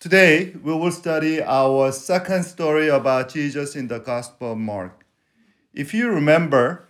[0.00, 5.04] Today, we will study our second story about Jesus in the Gospel of Mark.
[5.74, 6.86] If you remember,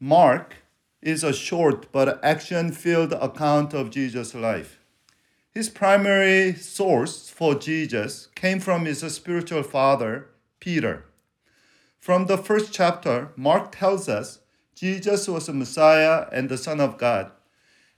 [0.00, 0.54] Mark
[1.02, 4.80] is a short but action filled account of Jesus' life.
[5.50, 11.04] His primary source for Jesus came from his spiritual father, Peter.
[11.98, 14.38] From the first chapter, Mark tells us
[14.74, 17.30] Jesus was the Messiah and the Son of God.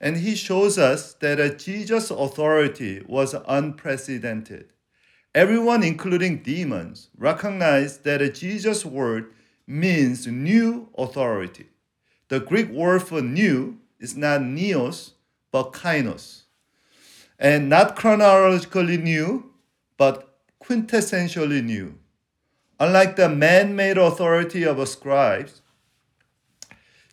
[0.01, 4.73] And he shows us that Jesus' authority was unprecedented.
[5.35, 9.33] Everyone, including demons, recognized that Jesus' word
[9.67, 11.69] means new authority.
[12.29, 15.13] The Greek word for new is not neos,
[15.53, 16.43] but kainos.
[17.39, 19.51] And not chronologically new,
[19.97, 21.95] but quintessentially new.
[22.79, 25.61] Unlike the man made authority of scribes,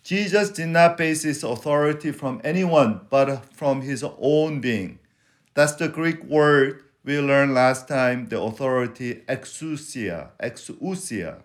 [0.07, 4.99] Jesus did not base his authority from anyone but from his own being.
[5.53, 10.29] That's the Greek word we learned last time, the authority exousia.
[10.41, 11.41] Exousia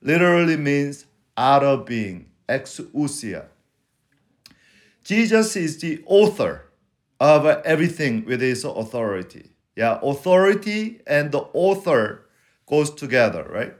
[0.00, 1.04] literally means
[1.36, 2.30] out of being.
[2.48, 3.44] Exousia.
[5.04, 6.64] Jesus is the author
[7.20, 9.50] of everything with his authority.
[9.76, 12.26] Yeah, authority and the author
[12.64, 13.74] goes together, right?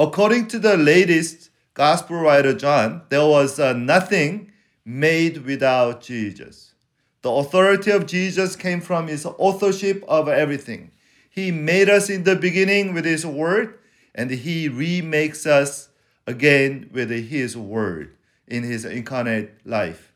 [0.00, 4.52] According to the latest gospel writer John, there was uh, nothing
[4.84, 6.74] made without Jesus.
[7.22, 10.90] The authority of Jesus came from his authorship of everything.
[11.30, 13.78] He made us in the beginning with his word,
[14.14, 15.88] and he remakes us
[16.26, 20.12] again with his word in his incarnate life.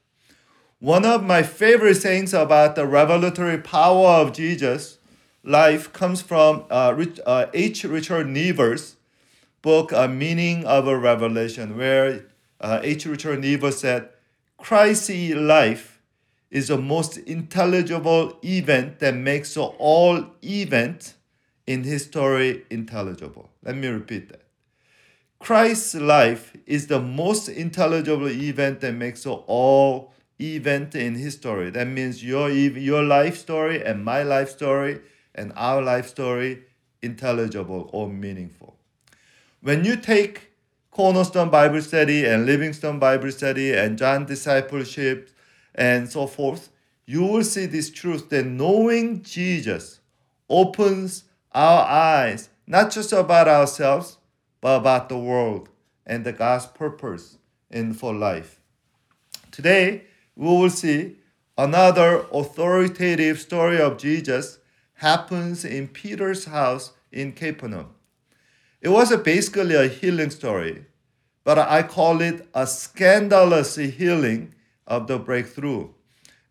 [0.78, 4.98] One of my favorite sayings about the revelatory power of Jesus'
[5.42, 7.84] life comes from uh, uh H.
[7.84, 8.95] Richard Niebuhr's
[9.66, 12.26] book, A Meaning of a Revelation, where
[12.60, 13.04] uh, H.
[13.04, 14.10] Richard Niebuhr said,
[14.58, 16.00] Christ's life
[16.52, 21.14] is the most intelligible event that makes all event
[21.66, 23.50] in history intelligible.
[23.64, 24.42] Let me repeat that.
[25.40, 31.70] Christ's life is the most intelligible event that makes all event in history.
[31.70, 35.00] That means your your life story and my life story
[35.34, 36.62] and our life story
[37.02, 38.75] intelligible or meaningful.
[39.66, 40.52] When you take
[40.92, 45.30] Cornerstone Bible Study and Livingstone Bible Study and John Discipleship
[45.74, 46.70] and so forth,
[47.04, 49.98] you will see this truth that knowing Jesus
[50.48, 54.18] opens our eyes not just about ourselves,
[54.60, 55.68] but about the world
[56.06, 57.38] and the God's purpose
[57.68, 58.60] in for life.
[59.50, 60.04] Today,
[60.36, 61.16] we will see
[61.58, 64.60] another authoritative story of Jesus
[64.94, 67.95] happens in Peter's house in Capernaum.
[68.86, 70.84] It was basically a healing story,
[71.42, 74.54] but I call it a scandalous healing
[74.86, 75.88] of the breakthrough.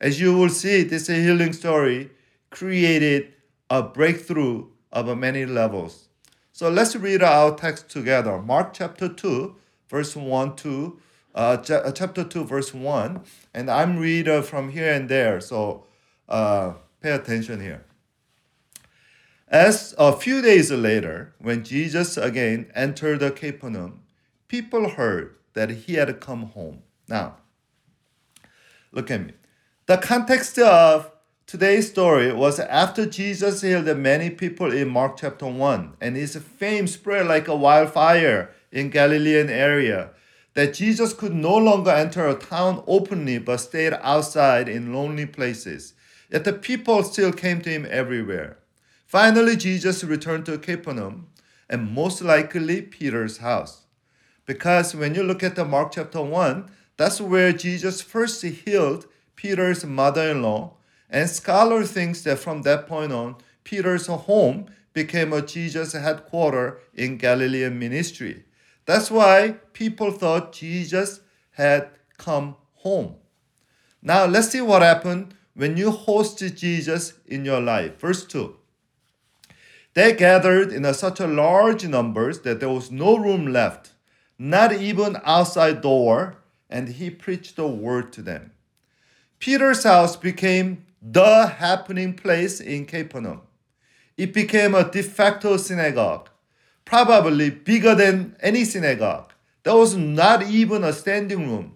[0.02, 2.10] As you will see, this healing story
[2.50, 3.32] created
[3.70, 6.10] a breakthrough of many levels.
[6.52, 8.42] So let's read our text together.
[8.42, 9.56] Mark chapter 2,
[9.88, 11.00] verse 1 to
[11.36, 13.24] uh, uh chapter 2, verse 1.
[13.54, 15.86] And I'm reader from here and there, so
[16.28, 17.86] uh, pay attention here.
[19.48, 24.02] As a few days later, when Jesus again entered the Capernaum,
[24.48, 26.82] people heard that he had come home.
[27.08, 27.38] Now,
[28.92, 29.34] look at me.
[29.86, 31.12] The context of
[31.46, 36.88] today's story was after Jesus healed many people in Mark chapter 1, and his fame
[36.88, 40.10] spread like a wildfire in Galilean area,
[40.56, 45.94] that Jesus could no longer enter a town openly but stayed outside in lonely places.
[46.32, 48.58] Yet the people still came to him everywhere.
[49.16, 51.28] Finally, Jesus returned to Capernaum
[51.70, 53.86] and most likely Peter's house.
[54.46, 59.06] Because when you look at the Mark chapter 1, that's where Jesus first healed
[59.38, 60.74] Peter's mother in law.
[61.10, 67.16] And scholar thinks that from that point on, Peter's home became a Jesus headquarters in
[67.16, 68.44] Galilean ministry.
[68.86, 71.22] That's why people thought Jesus
[71.52, 71.88] had
[72.18, 73.16] come home.
[74.02, 77.98] Now let's see what happened when you host Jesus in your life.
[77.98, 78.58] Verse 2.
[79.96, 83.94] They gathered in a, such a large numbers that there was no room left,
[84.38, 86.36] not even outside door,
[86.70, 88.52] and he preached the word to them.
[89.40, 93.42] Peter's house became the happening place in Capernaum.
[94.18, 96.30] It became a de facto synagogue,
[96.84, 99.32] probably bigger than any synagogue.
[99.64, 101.76] There was not even a standing room.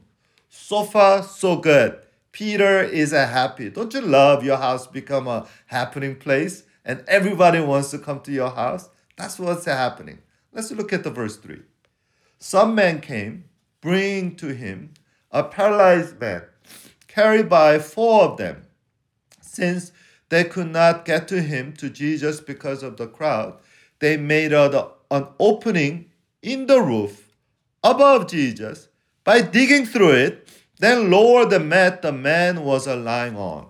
[0.49, 1.97] So far, so good.
[2.33, 3.69] Peter is happy.
[3.69, 6.63] Don't you love your house become a happening place?
[6.85, 8.89] And everybody wants to come to your house.
[9.17, 10.19] That's what's happening.
[10.53, 11.61] Let's look at the verse 3.
[12.39, 13.45] Some men came,
[13.81, 14.93] bringing to him
[15.31, 16.43] a paralyzed man,
[17.07, 18.65] carried by four of them.
[19.41, 19.91] Since
[20.29, 23.59] they could not get to him, to Jesus, because of the crowd,
[23.99, 26.09] they made a, an opening
[26.41, 27.35] in the roof
[27.83, 28.87] above Jesus
[29.23, 30.47] by digging through it,
[30.79, 33.67] then lowered the mat the man was lying on.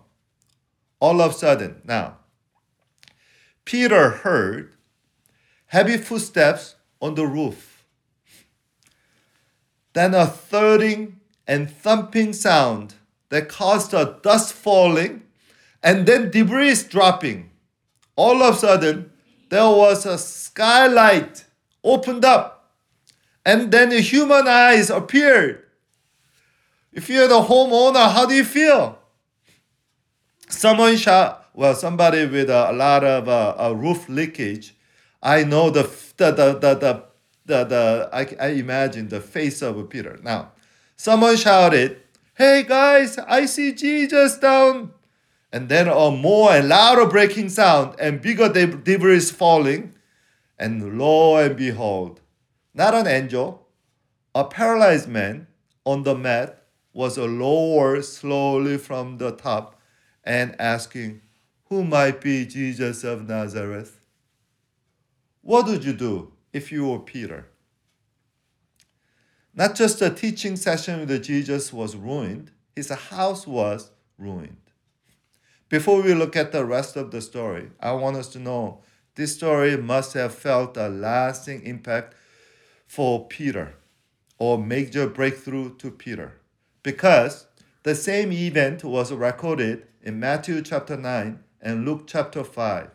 [0.99, 2.17] All of a sudden, now,
[3.69, 4.73] Peter heard
[5.67, 7.85] heavy footsteps on the roof.
[9.93, 12.95] Then a thudding and thumping sound
[13.29, 15.21] that caused a dust falling
[15.83, 17.51] and then debris dropping.
[18.15, 19.11] All of a sudden,
[19.49, 21.45] there was a skylight
[21.83, 22.73] opened up,
[23.45, 25.63] and then the human eyes appeared.
[26.91, 28.97] If you're the homeowner, how do you feel?
[30.49, 34.75] Someone shot, well, somebody with a, a lot of uh, a roof leakage.
[35.21, 35.83] I know the
[36.17, 37.03] the the the the,
[37.45, 40.19] the, the I, I imagine the face of Peter.
[40.23, 40.51] Now,
[40.95, 42.01] someone shouted,
[42.35, 44.93] "Hey guys, I see Jesus down
[45.51, 49.93] and then a more and louder breaking sound and bigger debris falling.
[50.57, 52.21] And lo and behold,
[52.73, 53.67] not an angel,
[54.35, 55.47] a paralyzed man
[55.85, 59.79] on the mat was lowered slowly from the top
[60.23, 61.21] and asking,
[61.69, 63.99] Who might be Jesus of Nazareth?
[65.43, 67.47] What would you do if you were Peter?
[69.53, 74.57] Not just the teaching session with Jesus was ruined, his house was ruined.
[75.69, 78.81] Before we look at the rest of the story, I want us to know
[79.13, 82.15] this story must have felt a lasting impact
[82.87, 83.75] for Peter
[84.39, 86.33] or major breakthrough to Peter
[86.81, 87.45] because
[87.83, 92.89] the same event was recorded in Matthew chapter 9 and Luke chapter 5.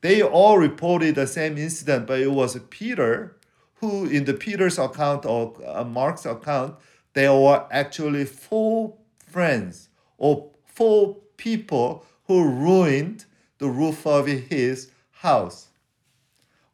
[0.00, 3.36] They all reported the same incident, but it was Peter
[3.76, 6.76] who, in the Peter's account or uh, Mark's account,
[7.14, 8.94] there were actually four
[9.26, 13.24] friends or four people who ruined
[13.58, 15.68] the roof of his house.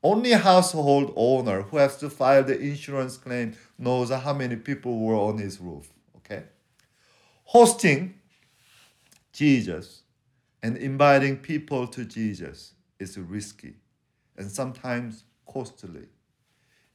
[0.03, 5.17] Only household owner who has to file the insurance claim knows how many people were
[5.17, 5.89] on his roof.
[6.19, 6.45] Okay?
[7.45, 8.15] Hosting
[9.33, 10.03] Jesus
[10.63, 13.75] and inviting people to Jesus is risky
[14.37, 16.07] and sometimes costly.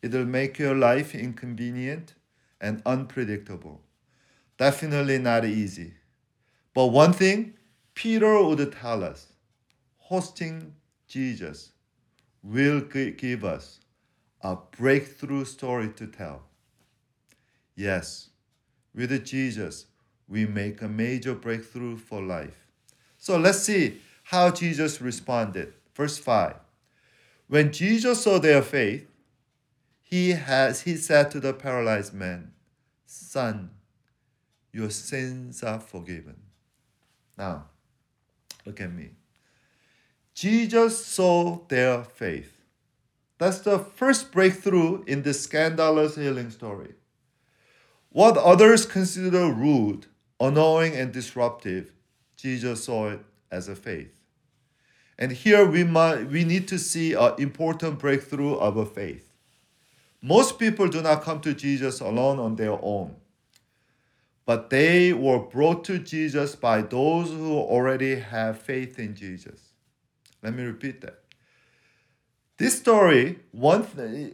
[0.02, 2.16] It'll make your life inconvenient
[2.60, 3.82] and unpredictable.
[4.58, 5.94] Definitely not easy.
[6.74, 7.54] But one thing
[7.94, 9.28] Peter would tell us
[9.98, 10.76] hosting
[11.08, 11.72] Jesus
[12.42, 13.80] will give us
[14.42, 16.44] a breakthrough story to tell.
[17.76, 18.30] Yes,
[18.94, 19.86] with Jesus,
[20.28, 22.63] we make a major breakthrough for life.
[23.24, 25.74] So let's see how Jesus responded.
[25.96, 26.56] Verse 5.
[27.48, 29.08] When Jesus saw their faith,
[30.02, 32.52] he has he said to the paralyzed man,
[33.06, 33.70] Son,
[34.74, 36.36] your sins are forgiven.
[37.38, 37.68] Now,
[38.66, 39.12] Look at me.
[40.34, 42.62] Jesus saw their faith.
[43.38, 46.94] That's the first breakthrough in this scandalous healing story.
[48.10, 50.08] What others consider rude,
[50.40, 51.92] annoying, and disruptive,
[52.44, 54.14] Jesus saw it as a faith.
[55.18, 59.34] And here we, might, we need to see an important breakthrough of a faith.
[60.22, 63.16] Most people do not come to Jesus alone on their own
[64.46, 69.72] but they were brought to Jesus by those who already have faith in Jesus.
[70.42, 71.20] Let me repeat that.
[72.58, 73.88] This story one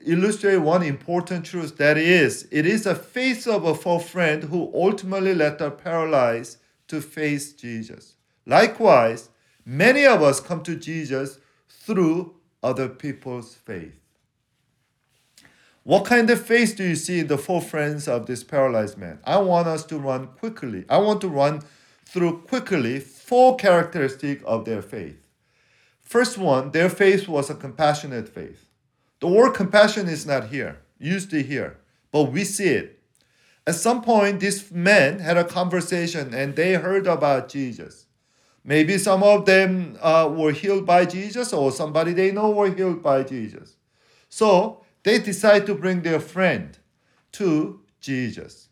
[0.05, 4.71] illustrates one important truth that is, it is the faith of a full friend who
[4.73, 6.57] ultimately let the paralyzed
[6.89, 8.15] to face Jesus.
[8.45, 9.29] Likewise,
[9.65, 13.95] many of us come to Jesus through other people's faith.
[15.83, 19.19] What kind of faith do you see in the four friends of this paralyzed man?
[19.23, 20.85] I want us to run quickly.
[20.89, 21.61] I want to run
[22.05, 25.25] through quickly four characteristics of their faith.
[26.01, 28.67] First one, their faith was a compassionate faith.
[29.19, 31.77] The word compassion is not here, used here,
[32.11, 32.98] but we see it.
[33.69, 38.07] At some point, these men had a conversation and they heard about Jesus.
[38.63, 43.03] Maybe some of them uh, were healed by Jesus, or somebody they know were healed
[43.03, 43.75] by Jesus.
[44.27, 46.79] So they decide to bring their friend
[47.33, 48.69] to Jesus.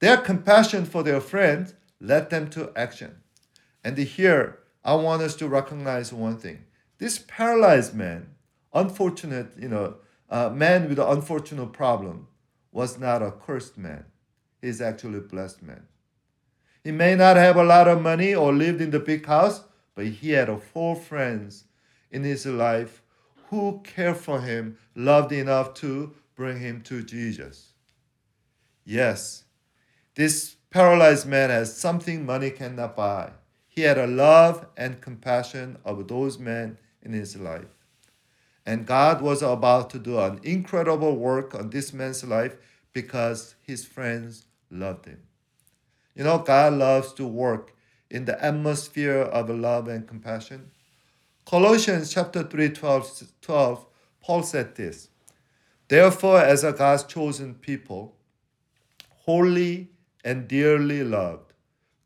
[0.00, 3.22] Their compassion for their friend led them to action.
[3.84, 6.64] And here, I want us to recognize one thing.
[6.98, 8.34] This paralyzed man,
[8.74, 12.26] unfortunate, you know, uh, man with an unfortunate problem,
[12.72, 14.06] was not a cursed man.
[14.62, 15.86] He's actually a blessed man.
[16.82, 19.62] He may not have a lot of money or lived in the big house,
[19.94, 21.64] but he had four friends
[22.10, 23.02] in his life
[23.50, 27.74] who cared for him, loved enough to bring him to Jesus.
[28.84, 29.44] Yes,
[30.14, 33.32] this paralyzed man has something money cannot buy.
[33.74, 37.74] he had a love and compassion of those men in his life.
[38.66, 42.56] And God was about to do an incredible work on this man's life
[42.92, 45.20] because his friends loved him.
[46.14, 47.74] You know, God loves to work
[48.10, 50.70] in the atmosphere of love and compassion.
[51.46, 53.86] Colossians chapter 3, 12, 12
[54.22, 55.08] Paul said this
[55.88, 58.16] Therefore, as a God's chosen people,
[59.10, 59.90] holy
[60.24, 61.52] and dearly loved,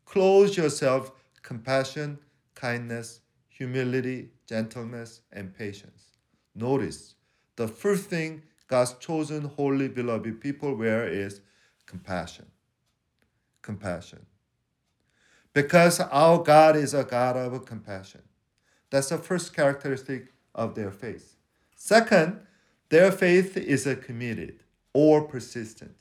[0.05, 2.19] clothe yourself compassion,
[2.55, 6.17] kindness, humility, gentleness, and patience.
[6.55, 7.15] Notice
[7.55, 11.41] the first thing God's chosen, holy, beloved people wear is
[11.85, 12.45] compassion.
[13.61, 14.25] Compassion.
[15.53, 18.21] Because our God is a God of compassion.
[18.89, 21.35] That's the first characteristic of their faith.
[21.75, 22.39] Second,
[22.89, 24.59] their faith is committed
[24.93, 25.95] or persistent.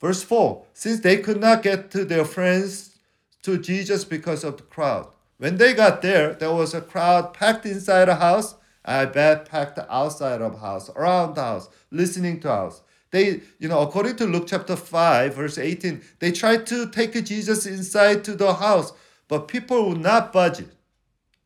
[0.00, 2.98] Verse 4 Since they could not get to their friends
[3.42, 7.66] to Jesus because of the crowd, when they got there, there was a crowd packed
[7.66, 8.54] inside a house
[8.84, 12.82] I bet packed outside of house, around the house, listening to house.
[13.14, 17.64] They, you know, according to Luke chapter 5, verse 18, they tried to take Jesus
[17.64, 18.92] inside to the house,
[19.28, 20.64] but people would not budge.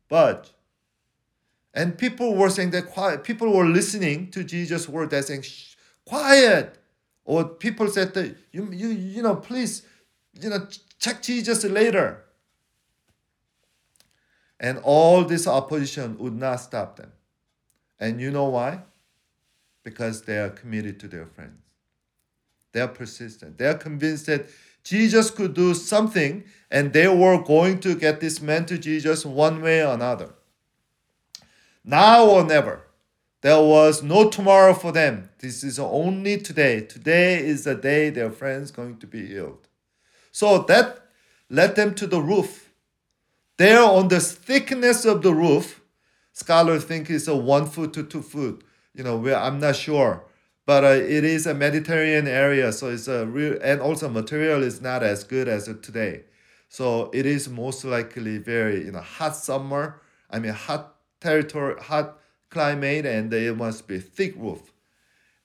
[0.07, 0.49] Budge.
[1.75, 3.23] And people were saying that quiet.
[3.23, 5.11] People were listening to Jesus' word.
[5.11, 5.43] They're saying,
[6.05, 6.79] quiet.
[7.23, 9.83] Or people said that you, you, you know, please,
[10.41, 12.23] you know, check Jesus later.
[14.59, 17.11] And all this opposition would not stop them.
[17.99, 18.85] And you know why?
[19.83, 21.61] Because they are committed to their friends.
[22.71, 23.57] They are persistent.
[23.57, 24.47] They are convinced that
[24.83, 29.61] Jesus could do something and they were going to get this man to Jesus one
[29.61, 30.33] way or another.
[31.83, 32.81] Now or never.
[33.41, 35.29] There was no tomorrow for them.
[35.39, 36.81] This is only today.
[36.81, 39.67] Today is the day their friends going to be healed.
[40.31, 41.05] So that
[41.49, 42.71] led them to the roof.
[43.57, 45.81] There on the thickness of the roof,
[46.39, 48.63] Scholars think it's a one foot to two foot.
[48.99, 50.25] You know, I'm not sure,
[50.65, 54.81] but uh, it is a Mediterranean area, so it's a real and also material is
[54.81, 56.25] not as good as today.
[56.67, 60.01] So it is most likely very you know hot summer.
[60.29, 64.73] I mean hot territory, hot climate, and it must be thick roof.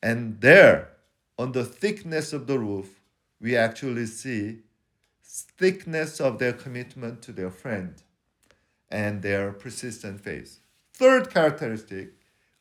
[0.02, 0.90] And there,
[1.38, 3.00] on the thickness of the roof,
[3.40, 4.62] we actually see
[5.22, 8.02] thickness of their commitment to their friend
[8.88, 10.58] and their persistent faith.
[10.92, 12.14] Third characteristic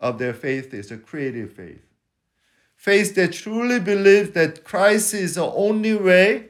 [0.03, 1.81] of their faith is a creative faith.
[2.75, 6.50] Faith that truly believes that Christ is the only way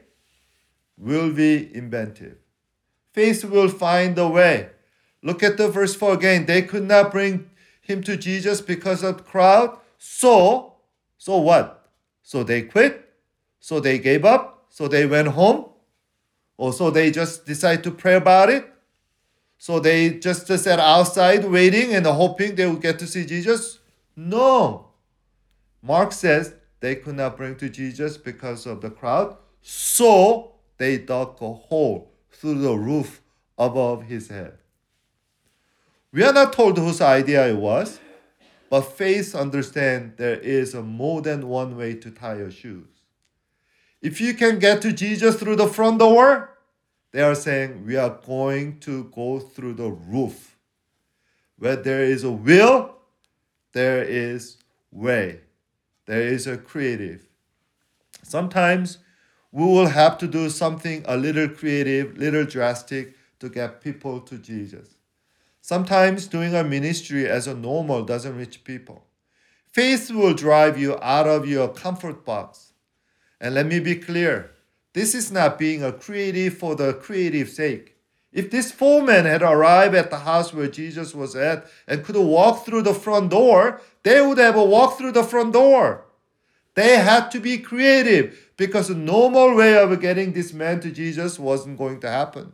[0.98, 2.36] will be inventive.
[3.12, 4.70] Faith will find a way.
[5.22, 6.46] Look at the verse 4 again.
[6.46, 7.48] They could not bring
[7.80, 9.78] him to Jesus because of the crowd.
[9.98, 10.74] So,
[11.16, 11.88] so what?
[12.24, 13.08] So they quit?
[13.60, 14.66] So they gave up?
[14.68, 15.66] So they went home?
[16.56, 18.68] Or so they just decided to pray about it?
[19.64, 23.78] So they just sat outside waiting and hoping they would get to see Jesus?
[24.14, 24.88] No.
[25.80, 29.38] Mark says they could not bring to Jesus because of the crowd.
[29.62, 33.22] So they dug a hole through the roof
[33.56, 34.58] above his head.
[36.12, 38.00] We are not told whose idea it was,
[38.68, 42.88] but faith understands there is more than one way to tie your shoes.
[44.02, 46.53] If you can get to Jesus through the front door,
[47.14, 50.56] they are saying we are going to go through the roof.
[51.56, 52.96] Where there is a will,
[53.72, 54.56] there is
[54.90, 55.38] way.
[56.06, 57.24] There is a creative.
[58.24, 58.98] Sometimes
[59.52, 64.36] we will have to do something a little creative, little drastic to get people to
[64.36, 64.96] Jesus.
[65.60, 69.04] Sometimes doing a ministry as a normal doesn't reach people.
[69.70, 72.72] Faith will drive you out of your comfort box.
[73.40, 74.50] And let me be clear
[74.94, 77.96] this is not being a creative for the creative sake.
[78.32, 82.16] If these four men had arrived at the house where Jesus was at and could
[82.16, 86.04] walk through the front door, they would have walked through the front door.
[86.74, 91.38] They had to be creative because the normal way of getting this man to Jesus
[91.38, 92.52] wasn't going to happen.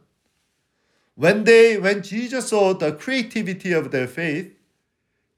[1.14, 4.54] When they when Jesus saw the creativity of their faith,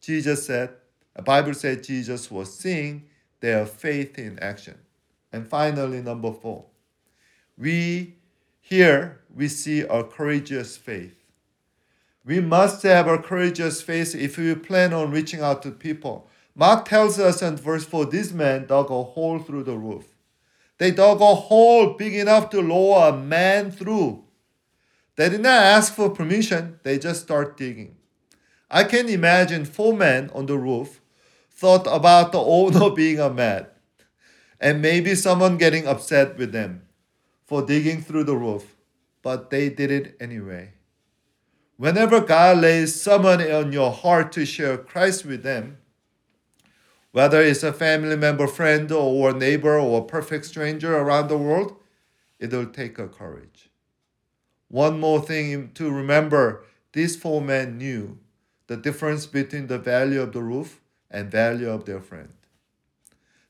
[0.00, 0.70] Jesus said,
[1.14, 3.04] the Bible said Jesus was seeing
[3.40, 4.78] their faith in action.
[5.32, 6.66] And finally, number four,
[7.62, 8.16] we
[8.60, 11.14] here we see a courageous faith.
[12.24, 16.28] We must have a courageous faith if we plan on reaching out to people.
[16.56, 20.06] Mark tells us in verse 4 these men dug a hole through the roof.
[20.78, 24.24] They dug a hole big enough to lower a man through.
[25.14, 27.94] They did not ask for permission, they just start digging.
[28.68, 31.00] I can imagine four men on the roof
[31.48, 33.68] thought about the owner being a mad
[34.58, 36.82] and maybe someone getting upset with them
[37.52, 38.76] for digging through the roof.
[39.20, 40.72] but they did it anyway.
[41.76, 45.76] Whenever God lays someone on your heart to share Christ with them,
[47.10, 51.76] whether it's a family member, friend, or neighbor, or a perfect stranger around the world,
[52.38, 53.68] it'll take a courage.
[54.68, 58.18] One more thing to remember these four men knew
[58.66, 60.80] the difference between the value of the roof
[61.10, 62.32] and value of their friend.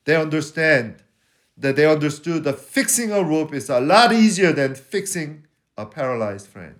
[0.06, 1.04] They understand
[1.62, 5.46] that they understood that fixing a roof is a lot easier than fixing
[5.78, 6.74] a paralyzed friend.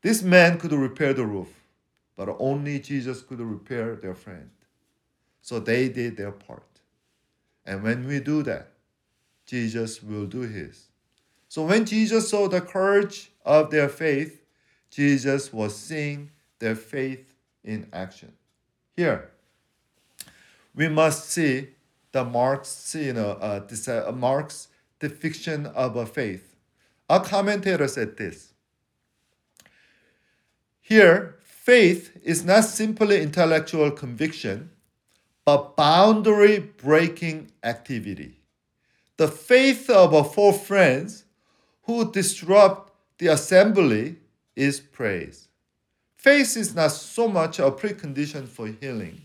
[0.00, 1.48] This man could repair the roof,
[2.16, 4.48] but only Jesus could repair their friend.
[5.42, 6.62] So they did their part.
[7.66, 8.70] And when we do that,
[9.44, 10.86] Jesus will do his.
[11.48, 14.40] So when Jesus saw the courage of their faith,
[14.90, 17.34] Jesus was seeing their faith
[17.64, 18.32] in action.
[18.96, 19.30] Here,
[20.76, 21.68] we must see
[22.12, 26.56] the Mark's, you know, uh, this, uh, Mark's depiction of a faith.
[27.08, 28.52] A commentator said this.
[30.80, 34.70] Here, faith is not simply intellectual conviction,
[35.44, 38.36] but boundary breaking activity.
[39.16, 41.24] The faith of our four friends
[41.82, 44.16] who disrupt the assembly
[44.54, 45.48] is praise.
[46.16, 49.20] Faith is not so much a precondition for healing,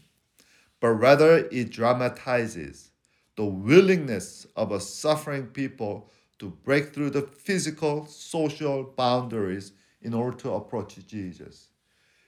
[0.83, 2.91] but rather it dramatizes
[3.37, 9.71] the willingness of a suffering people to break through the physical, social boundaries
[10.01, 11.69] in order to approach Jesus.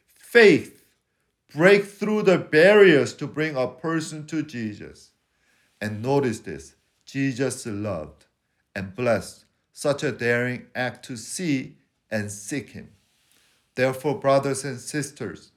[0.08, 0.86] Faith
[1.54, 5.12] break through the barriers to bring a person to Jesus.
[5.82, 8.24] And notice this Jesus loved
[8.74, 9.44] and blessed
[9.74, 11.76] such a daring act to see
[12.10, 12.92] and seek him.
[13.76, 15.52] Therefore, brothers and sisters,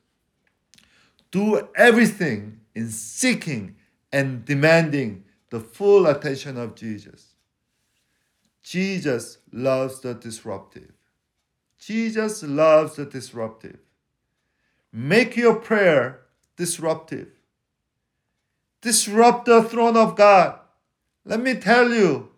[1.30, 3.74] do everything in seeking
[4.12, 7.34] and demanding the full attention of Jesus.
[8.62, 10.92] Jesus loves the disruptive.
[11.80, 13.78] Jesus loves the disruptive.
[14.92, 16.20] Make your prayer
[16.56, 17.26] disruptive.
[18.80, 20.60] Disrupt the throne of God.
[21.24, 22.28] Let me tell you,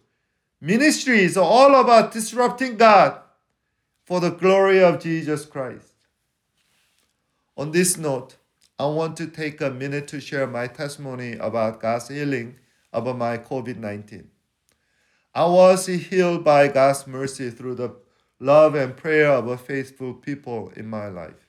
[0.59, 3.21] ministry is all about disrupting God
[4.07, 5.93] for the glory of Jesus Christ.
[7.59, 8.37] On this note,
[8.81, 12.57] I want to take a minute to share my testimony about God's healing
[12.95, 14.31] of my COVID 19.
[15.35, 17.95] I was healed by God's mercy through the
[18.39, 21.47] love and prayer of a faithful people in my life.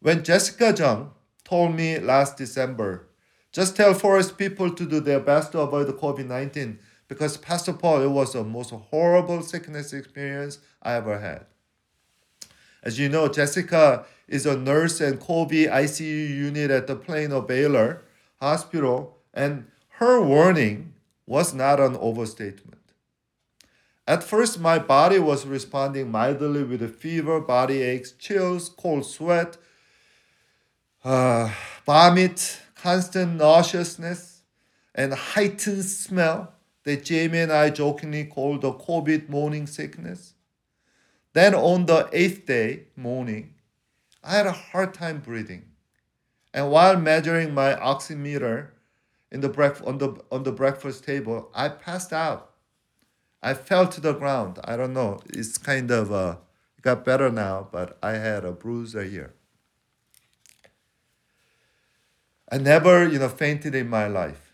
[0.00, 3.08] When Jessica Jung told me last December,
[3.50, 7.72] just tell forest people to do their best to avoid the COVID 19 because Pastor
[7.72, 11.46] Paul, it was the most horrible sickness experience I ever had.
[12.82, 18.02] As you know, Jessica is a nurse and COVID ICU unit at the Plano Baylor
[18.40, 19.66] Hospital, and
[19.98, 20.94] her warning
[21.26, 22.80] was not an overstatement.
[24.06, 29.56] At first, my body was responding mildly with a fever, body aches, chills, cold sweat,
[31.04, 31.52] uh,
[31.84, 34.42] vomit, constant nauseousness,
[34.94, 40.34] and heightened smell that Jamie and I jokingly called the COVID morning sickness.
[41.32, 43.54] Then on the eighth day morning,
[44.22, 45.64] I had a hard time breathing.
[46.52, 48.68] And while measuring my oximeter
[49.30, 52.50] in the bref- on, the, on the breakfast table, I passed out.
[53.42, 54.58] I fell to the ground.
[54.64, 55.20] I don't know.
[55.28, 56.36] It's kind of, uh,
[56.76, 59.34] it got better now, but I had a bruise here.
[62.50, 64.52] I never, you know, fainted in my life.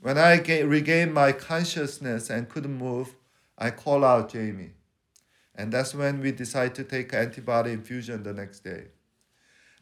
[0.00, 3.14] When I regained my consciousness and couldn't move,
[3.58, 4.74] I called out Jamie.
[5.54, 8.86] And that's when we decided to take antibody infusion the next day.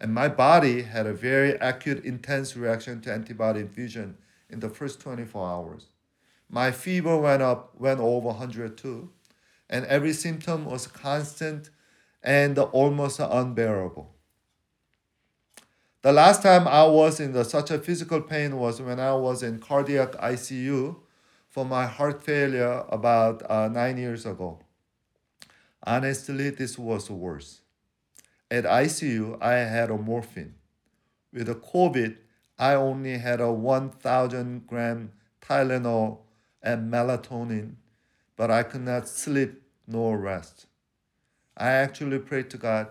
[0.00, 4.16] And my body had a very acute, intense reaction to antibody infusion
[4.48, 5.86] in the first 24 hours.
[6.48, 9.10] My fever went up, went over 102,
[9.68, 11.68] and every symptom was constant
[12.22, 14.14] and almost unbearable.
[16.02, 19.42] The last time I was in the, such a physical pain was when I was
[19.42, 20.96] in cardiac ICU
[21.50, 24.60] for my heart failure about uh, nine years ago.
[25.82, 27.60] Honestly, this was worse.
[28.50, 30.54] At ICU, I had a morphine.
[31.32, 32.16] With the COVID,
[32.58, 36.18] I only had a 1,000 gram Tylenol
[36.62, 37.76] and melatonin,
[38.36, 40.66] but I could not sleep nor rest.
[41.56, 42.88] I actually prayed to God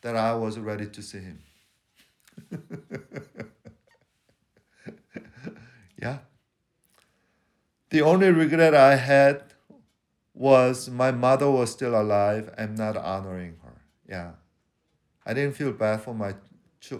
[0.00, 1.42] that I was ready to see Him.
[6.00, 6.18] yeah.
[7.90, 9.42] The only regret I had
[10.34, 13.82] was my mother was still alive and not honoring her.
[14.08, 14.32] Yeah.
[15.28, 16.34] I didn't feel bad for my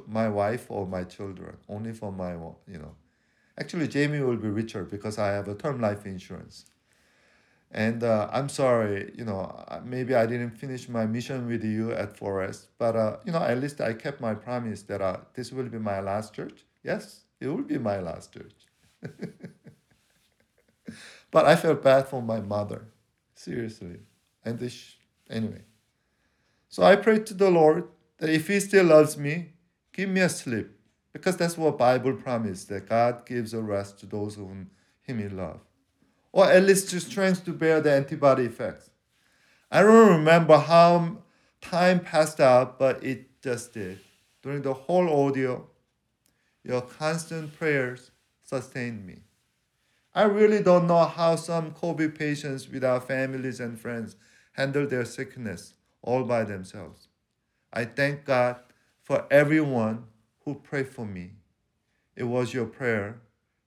[0.09, 2.95] my wife or my children, only for my you know.
[3.59, 6.67] Actually, Jamie will be richer because I have a term life insurance.
[7.71, 12.17] And uh, I'm sorry, you know, maybe I didn't finish my mission with you at
[12.17, 15.69] Forest, but uh, you know, at least I kept my promise that uh, this will
[15.69, 16.65] be my last church.
[16.83, 18.55] Yes, it will be my last church.
[21.31, 22.89] but I felt bad for my mother,
[23.35, 23.99] seriously.
[24.45, 24.97] And this,
[25.29, 25.63] anyway.
[26.69, 27.85] So I prayed to the Lord
[28.19, 29.53] that if He still loves me,
[29.93, 30.71] give me a sleep,
[31.13, 35.29] because that's what Bible promised that God gives a rest to those whom Him He
[35.29, 35.69] loves
[36.33, 38.91] or at least the strength to bear the antibody effects.
[39.71, 41.19] I don't remember how
[41.61, 43.99] time passed out, but it just did.
[44.43, 45.69] During the whole ordeal,
[46.63, 48.11] your constant prayers
[48.45, 49.23] sustained me.
[50.15, 54.17] I really don't know how some COVID patients without families and friends
[54.53, 57.08] handle their sickness all by themselves.
[57.73, 58.57] I thank God
[59.03, 60.05] for everyone
[60.45, 61.33] who prayed for me.
[62.17, 63.21] It was your prayer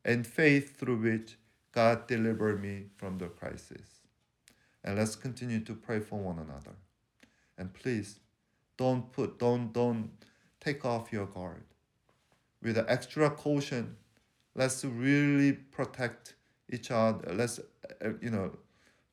[0.04, 1.38] and faith through which
[1.72, 4.02] God delivered me from the crisis.
[4.84, 6.76] And let's continue to pray for one another.
[7.58, 8.20] And please
[8.78, 10.10] don't put don't don't
[10.60, 11.64] take off your guard.
[12.62, 13.96] With extra caution,
[14.56, 16.34] let's really protect
[16.70, 17.34] each other.
[17.34, 18.58] Let's uh, you know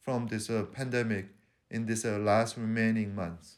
[0.00, 1.26] from this uh, pandemic
[1.70, 3.57] in this uh, last remaining months.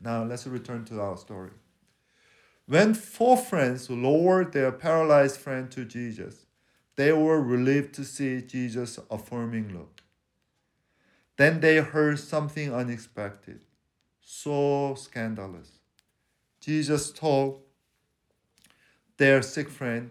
[0.00, 1.50] Now let's return to our story.
[2.66, 6.46] When four friends lowered their paralyzed friend to Jesus,
[6.96, 10.02] they were relieved to see Jesus' affirming look.
[11.36, 13.60] Then they heard something unexpected,
[14.20, 15.70] so scandalous.
[16.60, 17.62] Jesus told
[19.18, 20.10] their sick friend,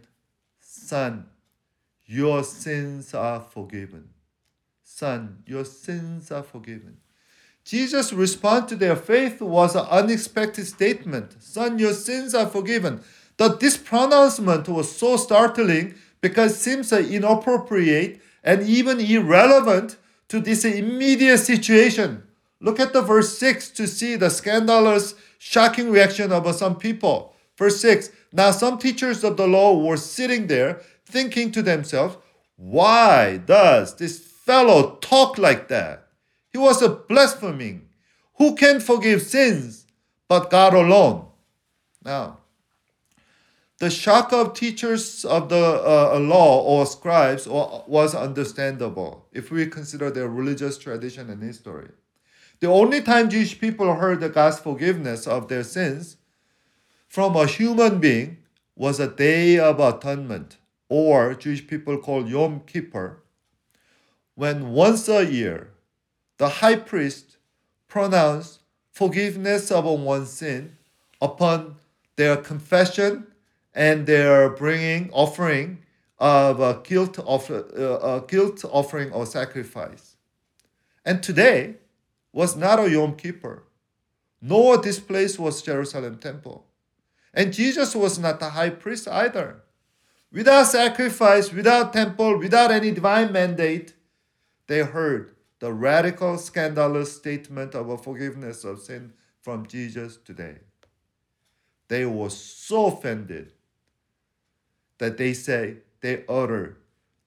[0.60, 1.26] Son,
[2.06, 4.10] your sins are forgiven.
[4.84, 6.98] Son, your sins are forgiven.
[7.65, 13.01] Jesus' response to their faith was an unexpected statement Son, your sins are forgiven.
[13.38, 19.97] That this pronouncement was so startling because it seems inappropriate and even irrelevant
[20.30, 22.23] to this immediate situation.
[22.62, 27.34] Look at the verse 6 to see the scandalous, shocking reaction of some people.
[27.58, 32.17] Verse 6 Now some teachers of the law were sitting there thinking to themselves,
[32.58, 36.05] Why does this fellow talk like that?
[36.56, 37.89] He was blaspheming.
[38.36, 39.86] Who can forgive sins
[40.30, 41.26] but God alone?
[42.02, 42.38] Now,
[43.80, 50.10] the shock of teachers of the uh, law or scribes was understandable if we consider
[50.10, 51.89] their religious tradition and history.
[52.62, 56.15] The only time Jewish people heard the God's forgiveness of their sins
[57.10, 58.38] from a human being
[58.78, 60.56] was a day of atonement,
[60.88, 63.24] or Jewish people call Yom Kippur,
[64.36, 65.72] when once a year
[66.38, 67.38] the high priest
[67.88, 68.60] pronounced
[68.91, 70.78] forgiveness of one's sin
[71.21, 71.76] upon
[72.15, 73.28] their confession
[73.74, 75.80] and they're bringing offering
[76.17, 77.63] of a guilt of uh,
[78.00, 80.15] a guilt offering or sacrifice.
[81.04, 81.76] And today
[82.32, 83.63] was not a Yom Kippur,
[84.41, 86.65] nor this place was Jerusalem temple.
[87.34, 89.62] And Jesus was not the high priest either.
[90.32, 93.93] Without sacrifice, without temple, without any divine mandate,
[94.67, 95.35] they heard
[95.65, 100.58] the radical, scandalous statement of forgiveness of sin from Jesus today.
[101.88, 103.51] They were so offended
[104.99, 106.78] that they say they utter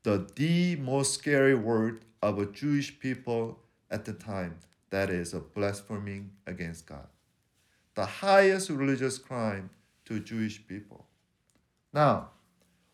[0.05, 3.59] the, the most scary word of a Jewish people
[3.91, 7.09] at the time that is a blaspheming against God.
[7.97, 9.69] The highest religious crime
[10.05, 11.07] to Jewish people.
[11.93, 12.29] Now,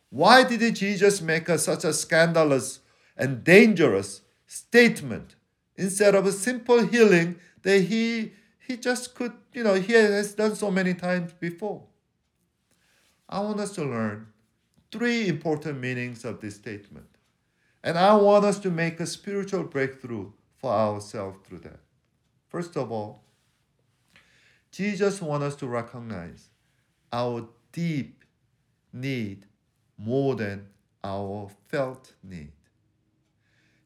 [0.08, 2.78] why did Jesus make a, such a scandalous
[3.14, 5.34] and dangerous statement
[5.76, 8.32] instead of a simple healing that he
[8.66, 11.82] he just could, you know, he has done so many times before?
[13.28, 14.28] I want us to learn
[14.90, 17.06] three important meanings of this statement.
[17.82, 21.80] And I want us to make a spiritual breakthrough for ourselves through that.
[22.48, 23.24] First of all,
[24.70, 26.48] Jesus wants us to recognize
[27.12, 28.24] our deep
[28.92, 29.46] need
[29.98, 30.68] more than
[31.02, 32.52] our felt need.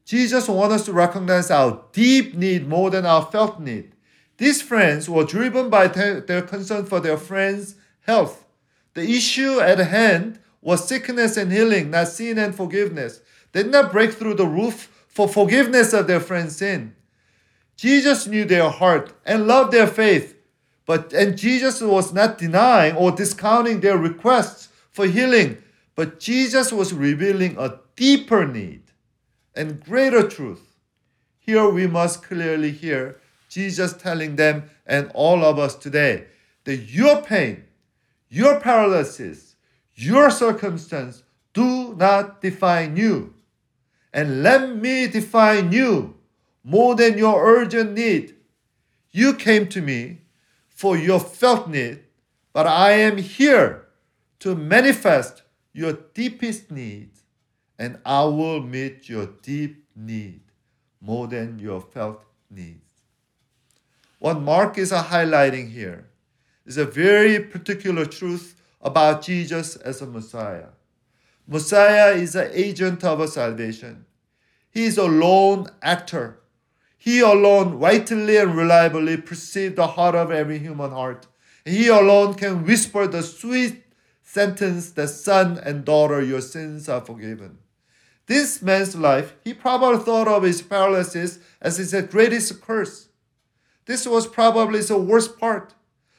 [0.09, 3.93] Jesus wants us to recognize our deep need more than our felt need.
[4.39, 8.47] These friends were driven by their concern for their friends' health.
[8.95, 13.21] The issue at hand was sickness and healing, not sin and forgiveness.
[13.53, 16.97] They did not break through the roof for forgiveness of their friend's sin.
[17.77, 20.37] Jesus knew their heart and loved their faith,
[20.87, 25.59] but and Jesus was not denying or discounting their requests for healing,
[25.95, 28.88] but Jesus was revealing a deeper need
[29.59, 30.77] and greater truth.
[31.41, 36.27] Here we must clearly hear Jesus telling them and all of us today
[36.65, 37.65] that your pain,
[38.31, 39.57] your paralysis,
[39.95, 43.35] your circumstance do not define you.
[44.13, 46.17] and let me define you
[46.65, 48.35] more than your urgent need.
[49.11, 50.23] You came to me
[50.69, 52.01] for your felt need,
[52.53, 53.87] but I am here
[54.41, 55.43] to manifest
[55.73, 57.11] your deepest need,
[57.79, 60.41] and I will meet your deep need
[61.01, 63.03] more than your felt needs.
[64.19, 66.09] What Mark is highlighting here
[66.67, 70.71] is a very particular truth about Jesus as a Messiah.
[71.47, 74.05] Messiah is an agent of salvation.
[74.71, 76.41] He is a lone actor.
[76.99, 81.27] He alone rightly and reliably perceives the heart of every human heart.
[81.65, 83.85] He alone can whisper the sweet
[84.23, 87.59] sentence that son and daughter, your sins are forgiven.
[88.29, 93.09] This man's life, he probably thought of his paralysis as his greatest curse.
[93.87, 95.73] This was probably the worst part,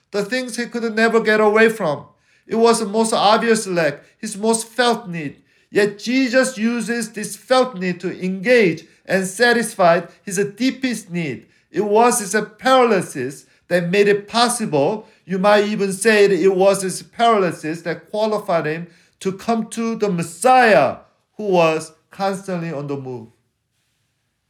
[0.10, 2.08] the things he could never get away from.
[2.48, 5.44] It was the most obvious lack, his most felt need.
[5.70, 11.46] Yet Jesus uses this felt need to engage and satisfy his deepest need.
[11.70, 15.08] It was his paralysis that made it possible.
[15.26, 18.88] You might even say that it was his paralysis that qualified him
[19.20, 20.98] to come to the Messiah
[21.38, 23.30] who was constantly on the move.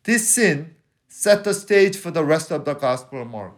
[0.03, 0.73] This sin
[1.07, 3.53] set the stage for the rest of the Gospel of Mark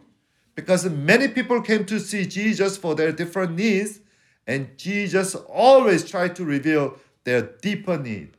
[0.54, 4.02] because many people came to see Jesus for their different needs,
[4.46, 8.36] and Jesus always tried to reveal their deeper need.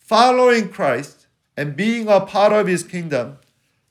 [0.00, 3.38] Following Christ and being a part of his kingdom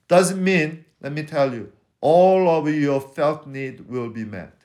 [0.09, 4.57] doesn't mean, let me tell you, all of your felt need will be met.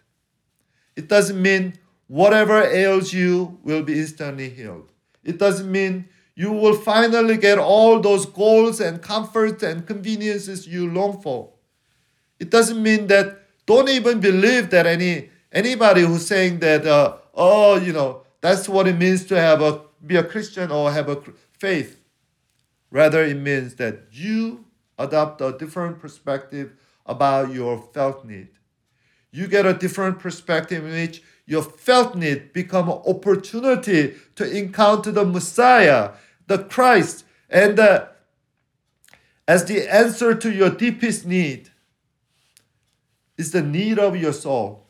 [0.96, 1.75] It doesn't mean
[2.09, 4.90] whatever ails you will be instantly healed.
[5.27, 10.91] It doesn't mean you will finally get all those goals and comforts and conveniences you
[10.91, 11.51] long for.
[12.39, 17.77] It doesn't mean that don't even believe that any anybody who's saying that uh, oh
[17.77, 21.21] you know that's what it means to have a be a Christian or have a
[21.59, 22.01] faith.
[22.91, 24.67] Rather, it means that you
[24.99, 26.73] adopt a different perspective
[27.05, 28.49] about your felt need.
[29.33, 35.13] You get a different perspective in which your felt need become an opportunity to encounter
[35.13, 36.13] the Messiah,
[36.49, 37.79] the Christ, and
[39.47, 41.71] as the answer to your deepest need
[43.39, 44.89] is the need of your soul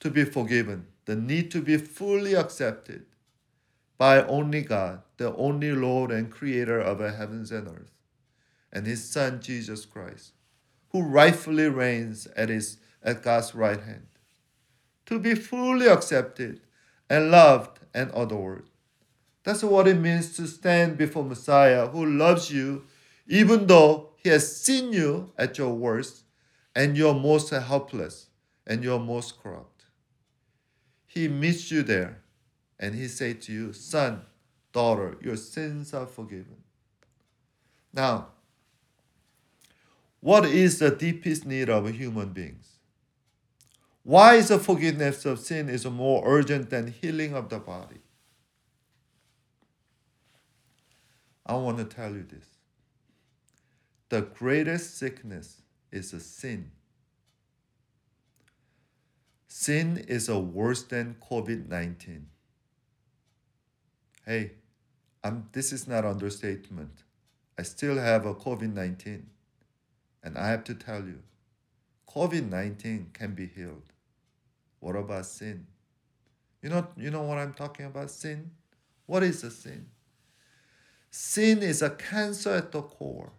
[0.00, 3.06] to be forgiven, the need to be fully accepted
[3.96, 7.92] by only God, the only Lord and Creator of the heavens and earth,
[8.72, 10.32] and His Son Jesus Christ,
[10.90, 14.06] who rightfully reigns at, his, at God's right hand
[15.06, 16.60] to be fully accepted
[17.08, 18.68] and loved and adored.
[19.44, 22.84] That's what it means to stand before Messiah who loves you
[23.28, 26.24] even though he has seen you at your worst
[26.74, 28.28] and you're most helpless
[28.66, 29.84] and you're most corrupt.
[31.06, 32.22] He meets you there
[32.78, 34.22] and he says to you, Son,
[34.72, 36.62] daughter, your sins are forgiven.
[37.92, 38.28] Now,
[40.20, 42.75] what is the deepest need of human beings?
[44.06, 47.98] Why is the forgiveness of sin is more urgent than healing of the body?
[51.44, 52.46] I want to tell you this.
[54.08, 56.70] The greatest sickness is a sin.
[59.48, 62.28] Sin is a worse than COVID 19.
[64.24, 64.52] Hey,
[65.24, 67.02] I'm, this is not understatement.
[67.58, 69.26] I still have a COVID 19.
[70.22, 71.24] And I have to tell you,
[72.08, 73.92] COVID 19 can be healed.
[74.80, 75.66] What about sin?
[76.62, 78.10] You know, you know what I'm talking about?
[78.10, 78.50] Sin?
[79.06, 79.86] What is a sin?
[81.10, 83.32] Sin is a cancer at the core.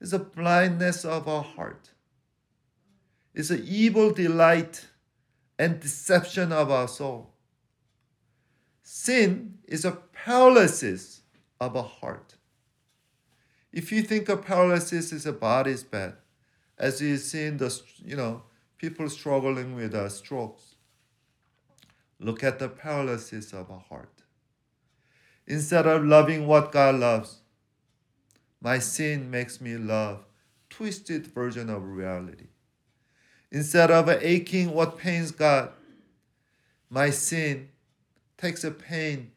[0.00, 1.90] It's a blindness of our heart.
[3.34, 4.86] It's an evil delight
[5.58, 7.34] and deception of our soul.
[8.82, 11.22] Sin is a paralysis
[11.60, 12.36] of a heart.
[13.72, 16.14] If you think a paralysis is a body's bad,
[16.78, 18.42] as you see in the you know
[18.78, 20.76] people struggling with uh, strokes.
[22.20, 24.22] Look at the paralysis of a heart.
[25.46, 27.38] Instead of loving what God loves,
[28.60, 30.24] my sin makes me love
[30.70, 32.46] twisted version of reality.
[33.50, 35.70] Instead of aching what pains God,
[36.90, 37.68] my sin
[38.36, 39.30] takes a pain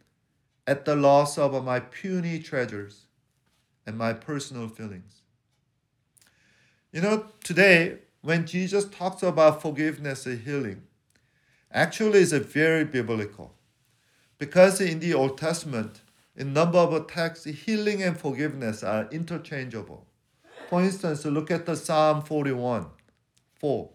[0.67, 3.05] at the loss of my puny treasures
[3.85, 5.21] and my personal feelings.
[6.91, 10.83] You know, today when Jesus talks about forgiveness and healing,
[11.71, 13.55] actually is very biblical.
[14.37, 16.01] Because in the Old Testament,
[16.35, 20.07] in number of texts, healing and forgiveness are interchangeable.
[20.69, 22.85] For instance, look at the Psalm 41,
[23.55, 23.89] 4.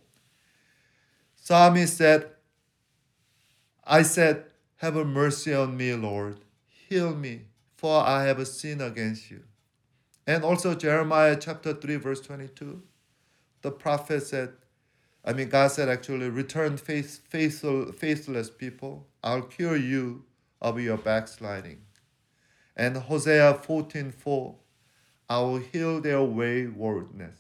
[1.37, 2.29] Psalmist said,
[3.85, 4.45] I said,
[4.77, 6.41] Have mercy on me, Lord.
[6.69, 7.43] Heal me,
[7.77, 9.45] for I have sinned against you.
[10.27, 12.83] And also Jeremiah chapter 3, verse 22.
[13.67, 14.53] The prophet said,
[15.25, 19.09] I mean, God said actually, return faithful, faithless people.
[19.25, 20.23] I'll cure you
[20.63, 21.81] of your backsliding.
[22.77, 24.55] And Hosea 14, 4,
[25.29, 27.35] I will heal their waywardness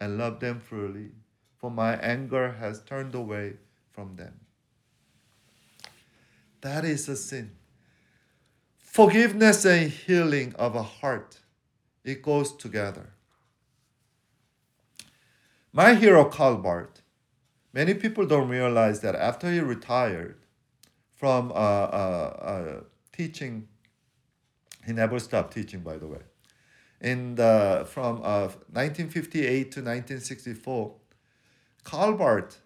[0.00, 1.12] and love them freely,
[1.56, 3.52] for my anger has turned away
[3.92, 4.40] from them.
[6.62, 7.52] That is a sin.
[8.76, 11.38] Forgiveness and healing of a heart,
[12.02, 13.13] it goes together.
[15.76, 17.02] My hero, Karl Barth,
[17.72, 20.36] many people don't realize that after he retired
[21.16, 22.80] from uh, uh, uh,
[23.12, 23.66] teaching,
[24.86, 26.20] he never stopped teaching, by the way.
[27.00, 30.94] In the, from 1958 uh, to 1964,
[31.82, 32.60] Karl Barth,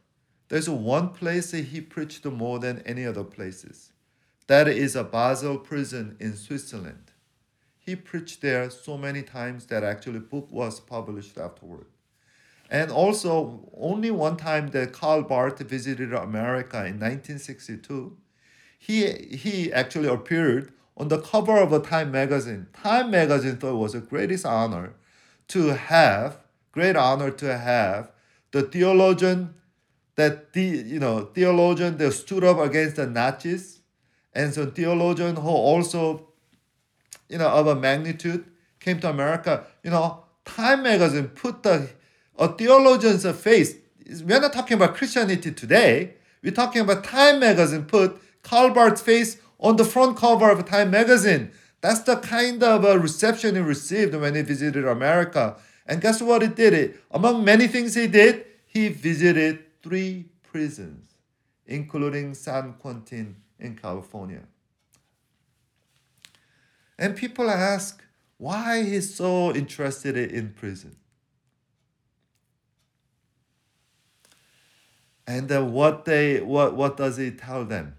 [0.51, 3.91] there's one place that he preached more than any other places.
[4.49, 7.13] That is a Basel prison in Switzerland.
[7.79, 11.87] He preached there so many times that actually book was published afterward.
[12.71, 18.17] And also, only one time that Karl Barth visited America in 1962,
[18.79, 22.67] he, he actually appeared on the cover of a Time magazine.
[22.75, 24.95] Time magazine thought it was a greatest honor
[25.49, 26.39] to have,
[26.73, 28.11] great honor to have
[28.51, 29.55] the theologian
[30.17, 33.79] that the you know theologian that stood up against the Nazis
[34.35, 36.29] and so theologian who also,
[37.29, 38.45] you know, of a magnitude
[38.81, 39.65] came to America.
[39.83, 41.91] You know, Time magazine put the
[42.39, 43.75] a theologian's face.
[44.23, 46.15] We're not talking about Christianity today.
[46.43, 50.91] We're talking about Time magazine put Karl Barth's face on the front cover of Time
[50.91, 51.51] magazine.
[51.81, 55.57] That's the kind of a reception he received when he visited America.
[55.87, 56.99] And guess what he did?
[57.11, 61.15] Among many things he did, he visited three prisons,
[61.67, 64.43] including San Quentin in California.
[66.99, 68.03] And people ask
[68.39, 70.97] why he's so interested in prison.
[75.29, 77.97] And then what they what what does he tell them?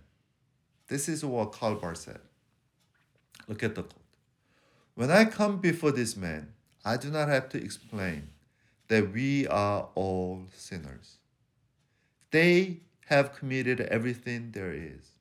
[0.87, 2.21] This is what Karl Barth said.
[3.47, 4.01] Look at the quote.
[4.95, 8.29] When I come before this man, I do not have to explain
[8.87, 11.17] that we are all sinners.
[12.31, 15.11] They have committed everything there is.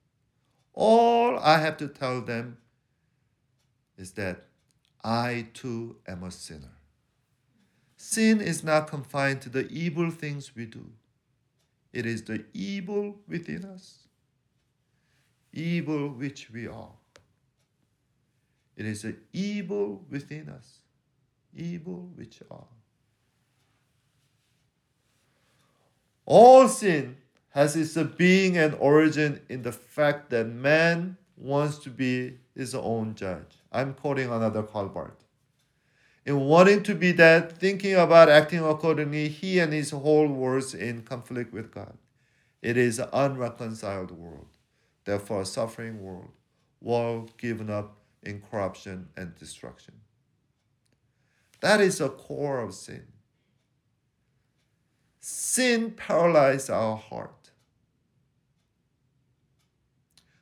[0.73, 2.57] All I have to tell them
[3.99, 4.45] is that
[5.05, 6.73] I too am a sinner.
[7.99, 10.87] Sin is not confined to the evil things we do,
[11.99, 13.99] it is the evil within us,
[15.53, 16.93] evil which we are.
[18.77, 20.79] It is the evil within us,
[21.57, 22.69] evil which are.
[26.25, 27.17] All sin
[27.51, 33.17] has its being and origin in the fact that man wants to be his own
[33.17, 33.57] judge.
[33.73, 35.28] I'm quoting another Barth.
[36.29, 41.01] In wanting to be that, thinking about acting accordingly, he and his whole world's in
[41.01, 41.97] conflict with God.
[42.61, 44.49] It is an unreconciled world,
[45.07, 46.33] therefore a suffering world,
[46.83, 49.95] world given up in corruption and destruction.
[51.63, 53.07] That is the core of sin.
[55.21, 57.53] Sin paralyzes our heart.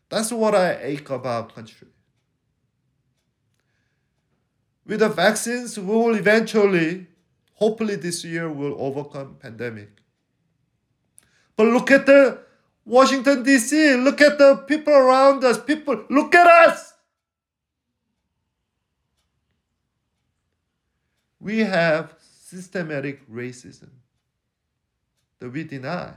[0.09, 1.87] That's what I ache about country.
[4.87, 7.09] With the vaccines, we will eventually,
[7.55, 9.91] hopefully this year, will overcome pandemic.
[11.57, 12.39] But look at the
[12.85, 13.97] Washington D.C.
[13.97, 15.59] Look at the people around us.
[15.59, 16.95] People, look at us.
[21.41, 23.91] We have systematic racism
[25.41, 26.15] that we deny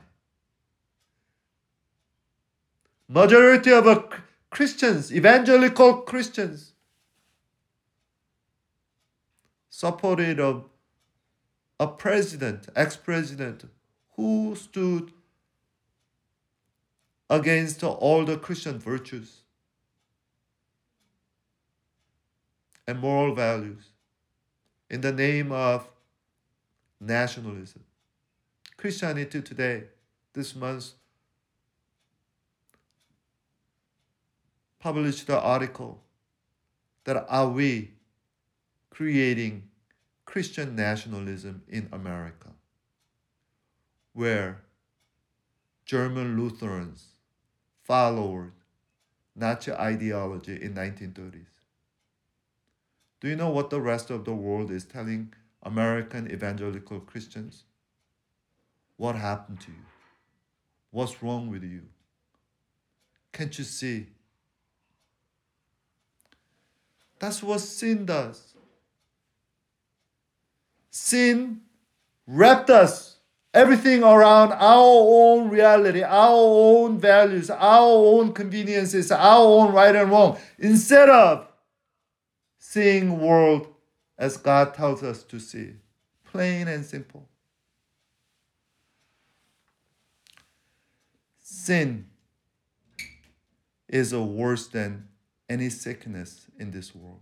[3.08, 4.10] majority of
[4.50, 6.74] Christians, evangelical Christians,
[9.80, 10.62] supported a,
[11.80, 13.64] a president, ex-president,
[14.18, 15.14] who stood
[17.30, 19.38] against all the Christian virtues
[22.86, 23.92] and moral values
[24.90, 25.88] in the name of
[27.00, 27.82] nationalism.
[28.76, 29.84] Christianity today,
[30.34, 30.92] this month,
[34.78, 36.02] published the article
[37.06, 37.92] that are we
[38.90, 39.69] creating
[40.30, 42.50] Christian nationalism in America,
[44.14, 44.62] where
[45.86, 47.08] German Lutherans
[47.82, 48.52] followed
[49.36, 51.48] Nazi ideology in 1930s.
[53.20, 57.64] Do you know what the rest of the world is telling American evangelical Christians?
[58.98, 59.86] What happened to you?
[60.92, 61.82] What's wrong with you?
[63.32, 64.10] Can't you see
[67.20, 68.49] That's what sin does.
[70.90, 71.62] Sin
[72.28, 73.18] wrapped us,
[73.54, 80.12] everything around our own reality, our own values, our own conveniences, our own right and
[80.12, 81.48] wrong, instead of
[82.58, 83.68] seeing world
[84.18, 85.74] as God tells us to see.
[86.26, 87.28] Plain and simple.
[91.40, 92.06] Sin
[93.88, 95.08] is worse than
[95.50, 97.22] any sickness in this world.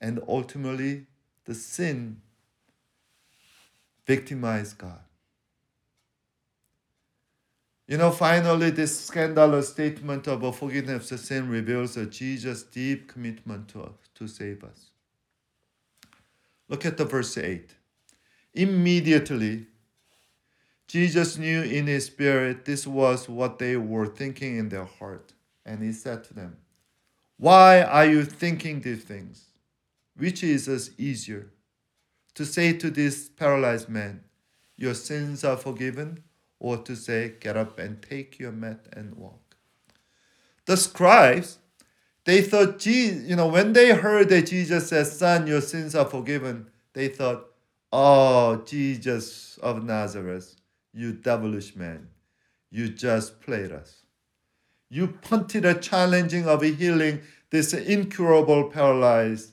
[0.00, 1.06] And ultimately,
[1.46, 2.20] the sin
[4.06, 5.00] victimized God.
[7.88, 13.68] You know, finally, this scandalous statement of a forgiveness of sin reveals Jesus' deep commitment
[13.68, 14.90] to, to save us.
[16.68, 17.74] Look at the verse 8.
[18.54, 19.66] Immediately,
[20.88, 25.32] Jesus knew in his spirit this was what they were thinking in their heart.
[25.64, 26.56] And he said to them,
[27.36, 29.45] Why are you thinking these things?
[30.16, 31.50] Which is easier?
[32.34, 34.24] To say to this paralyzed man,
[34.76, 36.22] Your sins are forgiven,
[36.58, 39.56] or to say, Get up and take your mat and walk.
[40.66, 41.58] The scribes,
[42.24, 46.70] they thought, you know, when they heard that Jesus said, Son, your sins are forgiven,
[46.92, 47.46] they thought,
[47.92, 50.56] Oh, Jesus of Nazareth,
[50.92, 52.08] you devilish man,
[52.70, 54.02] you just played us.
[54.88, 59.52] You punted a challenging of healing this incurable paralyzed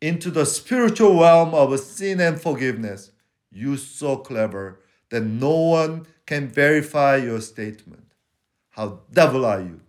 [0.00, 3.10] into the spiritual realm of sin and forgiveness.
[3.50, 4.80] You so clever
[5.10, 8.12] that no one can verify your statement.
[8.70, 9.80] How devil are you?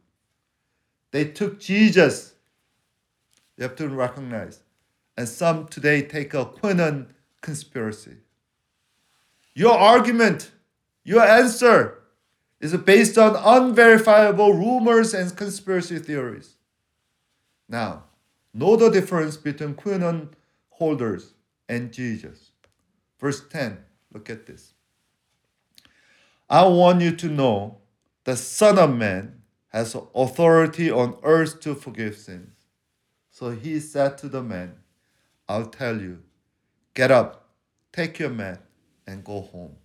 [1.12, 2.34] They took Jesus.
[3.58, 4.62] You have to recognize.
[5.18, 7.08] And some today take a QAnon
[7.42, 8.18] conspiracy.
[9.54, 10.52] Your argument,
[11.04, 12.00] your answer
[12.62, 16.56] is based on unverifiable rumors and conspiracy theories.
[17.68, 18.04] Now,
[18.54, 20.30] know the difference between QAnon
[20.70, 21.34] holders
[21.68, 22.52] and Jesus.
[23.20, 23.78] Verse 10,
[24.14, 24.74] look at this.
[26.50, 27.78] I want you to know
[28.24, 32.56] the Son of Man has authority on earth to forgive sins.
[33.30, 34.76] So he said to the man,
[35.48, 36.24] I'll tell you,
[36.94, 37.50] get up,
[37.94, 38.62] take your mat,
[39.06, 39.76] and go home.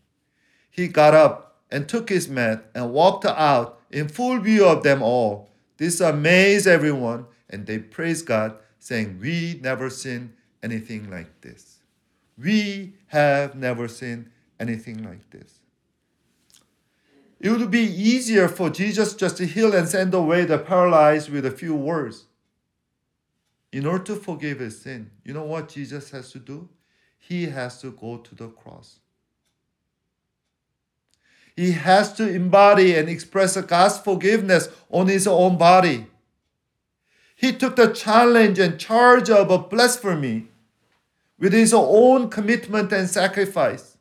[0.70, 5.02] He got up and took his mat and walked out in full view of them
[5.02, 5.50] all.
[5.76, 11.78] This amazed everyone, and they praise God, saying, We never seen anything like this.
[12.36, 15.60] We have never seen anything like this.
[17.38, 21.46] It would be easier for Jesus just to heal and send away the paralyzed with
[21.46, 22.24] a few words.
[23.70, 26.68] In order to forgive his sin, you know what Jesus has to do?
[27.18, 28.98] He has to go to the cross.
[31.56, 36.06] He has to embody and express God's forgiveness on his own body.
[37.34, 40.48] He took the challenge and charge of a blasphemy
[41.38, 43.98] with his own commitment and sacrifice.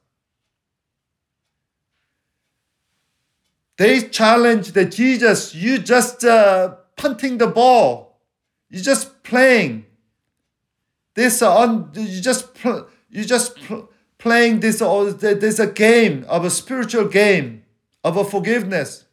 [3.78, 8.20] They challenged that Jesus, you just uh, punting the ball,
[8.70, 9.86] you just playing.
[11.16, 12.48] This uh, you just
[13.10, 13.58] you just
[14.18, 17.64] playing this, there's a game of a spiritual game
[18.04, 19.06] of a forgiveness.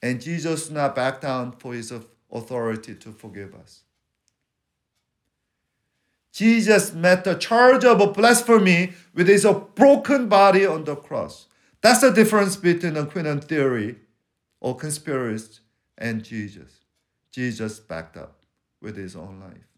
[0.00, 1.90] And Jesus not back down for his
[2.34, 3.82] authority to forgive us.
[6.32, 11.46] Jesus met the charge of blasphemy with his broken body on the cross.
[11.80, 13.96] That's the difference between a QAnon theory
[14.60, 15.60] or conspiracist
[15.96, 16.80] and Jesus.
[17.30, 18.40] Jesus backed up
[18.80, 19.68] with his own life.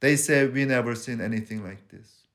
[0.00, 2.26] They say we never seen anything like this.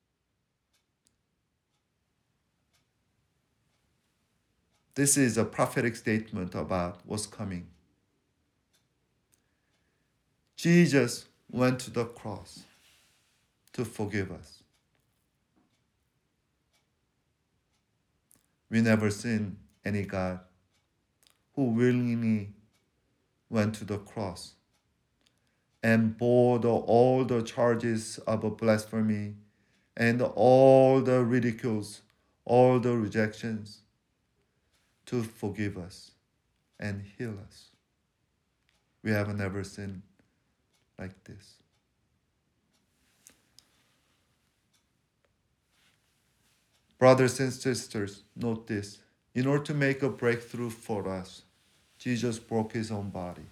[4.94, 7.68] This is a prophetic statement about what's coming.
[10.62, 12.60] Jesus went to the cross
[13.72, 14.62] to forgive us.
[18.70, 20.38] We never seen any God
[21.56, 22.50] who willingly
[23.50, 24.52] went to the cross
[25.82, 29.34] and bore the, all the charges of blasphemy
[29.96, 32.02] and all the ridicules,
[32.44, 33.80] all the rejections
[35.06, 36.12] to forgive us
[36.78, 37.70] and heal us.
[39.02, 40.02] We have never sinned
[40.98, 41.54] like this.
[46.98, 48.98] Brothers and sisters, note this.
[49.34, 51.42] In order to make a breakthrough for us,
[51.98, 53.42] Jesus broke his own body.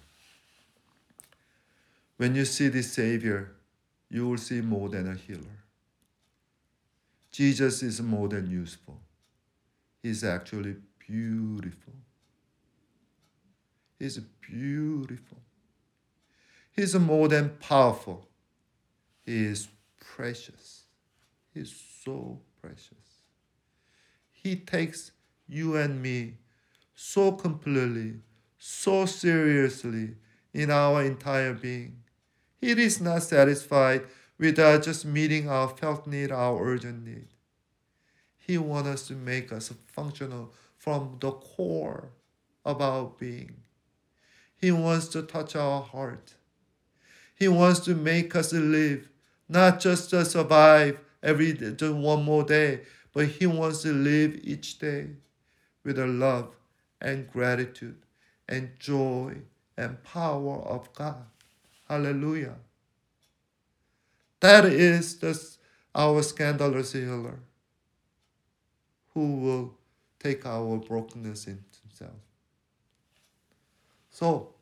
[2.17, 3.51] When you see the Savior,
[4.09, 5.59] you will see more than a healer.
[7.31, 8.99] Jesus is more than useful.
[10.03, 11.93] He's actually beautiful.
[13.99, 15.40] He's beautiful.
[16.71, 18.27] He's more than powerful.
[19.25, 19.67] He is
[19.99, 20.83] precious.
[21.53, 23.19] He's so precious.
[24.31, 25.11] He takes
[25.47, 26.37] you and me
[26.95, 28.15] so completely,
[28.57, 30.15] so seriously
[30.53, 32.03] in our entire being.
[32.59, 34.03] He is not satisfied
[34.37, 37.27] with uh, just meeting our felt need, our urgent need.
[38.37, 42.09] He wants us to make us functional from the core
[42.65, 43.57] of our being.
[44.55, 46.35] He wants to touch our heart.
[47.41, 49.09] He wants to make us live,
[49.49, 52.81] not just to survive every day, just one more day,
[53.13, 55.07] but He wants to live each day
[55.83, 56.53] with the love
[57.01, 57.97] and gratitude
[58.47, 59.37] and joy
[59.75, 61.25] and power of God.
[61.89, 62.57] Hallelujah.
[64.41, 65.43] That is the,
[65.95, 67.39] our scandalous healer
[69.15, 69.73] who will
[70.19, 72.19] take our brokenness into himself.
[74.11, 74.53] So,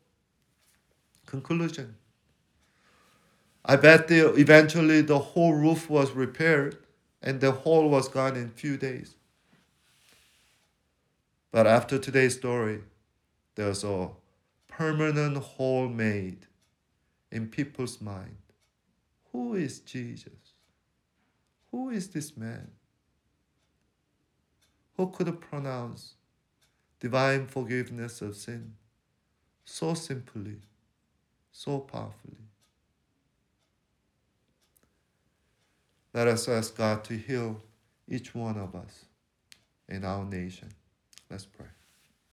[1.26, 1.94] conclusion.
[3.64, 6.78] I bet the, eventually the whole roof was repaired
[7.22, 9.14] and the hole was gone in few days.
[11.52, 12.80] But after today's story,
[13.56, 14.10] there's a
[14.68, 16.46] permanent hole made
[17.32, 18.36] in people's mind.
[19.32, 20.32] Who is Jesus?
[21.70, 22.70] Who is this man?
[24.96, 26.14] Who could pronounce
[27.00, 28.74] divine forgiveness of sin
[29.64, 30.56] so simply,
[31.52, 32.49] so powerfully?
[36.12, 37.60] Let us ask God to heal
[38.08, 39.04] each one of us
[39.88, 40.68] in our nation.
[41.30, 41.66] Let's pray.